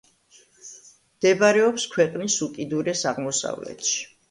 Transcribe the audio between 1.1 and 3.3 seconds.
მდებარეობს ქვეყნის უკიდურეს